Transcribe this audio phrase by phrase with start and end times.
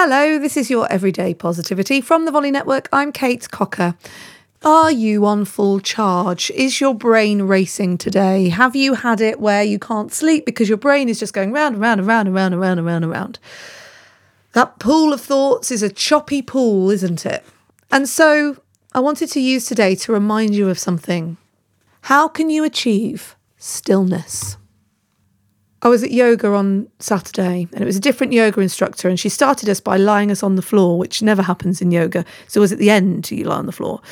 [0.00, 2.88] Hello, this is your Everyday Positivity from the Volley Network.
[2.92, 3.96] I'm Kate Cocker.
[4.62, 6.52] Are you on full charge?
[6.52, 8.48] Is your brain racing today?
[8.48, 11.74] Have you had it where you can't sleep because your brain is just going round
[11.74, 13.38] and round and round and round and round and round and round?
[14.52, 17.44] That pool of thoughts is a choppy pool, isn't it?
[17.90, 18.58] And so
[18.94, 21.38] I wanted to use today to remind you of something.
[22.02, 24.58] How can you achieve stillness?
[25.88, 29.30] I was at yoga on Saturday and it was a different yoga instructor and she
[29.30, 32.26] started us by lying us on the floor, which never happens in yoga.
[32.46, 34.02] So it was at the end you lie on the floor.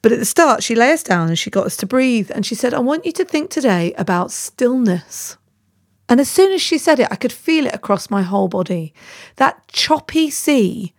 [0.00, 2.30] But at the start, she lay us down and she got us to breathe.
[2.34, 5.36] And she said, I want you to think today about stillness.
[6.08, 8.94] And as soon as she said it, I could feel it across my whole body.
[9.36, 10.94] That choppy sea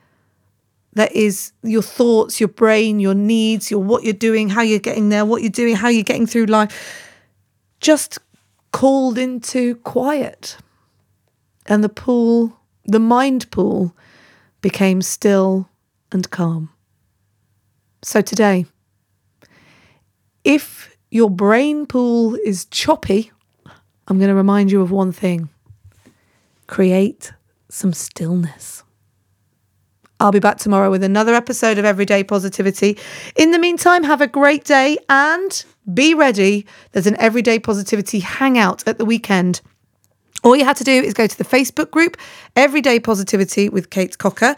[0.94, 5.09] that is your thoughts, your brain, your needs, your what you're doing, how you're getting
[5.09, 7.02] there, what you're doing, how you're getting through life,
[7.80, 8.17] just
[8.76, 10.58] called into quiet.
[11.66, 13.96] And the pool, the mind pool,
[14.60, 15.70] became still
[16.12, 16.70] and calm.
[18.04, 18.66] So today,
[20.44, 23.32] if your brain pool is choppy,
[24.09, 25.48] I'm going to remind you of one thing
[26.67, 27.32] create
[27.70, 28.84] some stillness.
[30.20, 32.98] I'll be back tomorrow with another episode of Everyday Positivity.
[33.38, 36.66] In the meantime, have a great day and be ready.
[36.91, 39.61] There's an Everyday Positivity hangout at the weekend.
[40.44, 42.17] All you have to do is go to the Facebook group,
[42.55, 44.55] Everyday Positivity with Kate Cocker.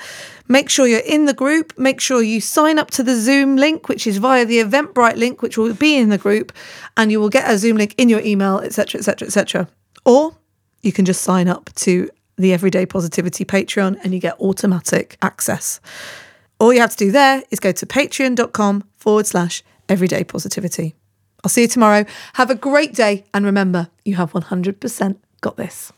[0.49, 1.77] Make sure you're in the group.
[1.77, 5.41] Make sure you sign up to the Zoom link, which is via the Eventbrite link,
[5.41, 6.51] which will be in the group,
[6.97, 9.69] and you will get a Zoom link in your email, etc., etc., etc.
[10.03, 10.35] Or
[10.81, 15.79] you can just sign up to the Everyday Positivity Patreon and you get automatic access.
[16.59, 20.95] All you have to do there is go to patreon.com forward slash everyday positivity.
[21.43, 22.05] I'll see you tomorrow.
[22.33, 23.25] Have a great day.
[23.33, 25.85] And remember, you have 100% got this.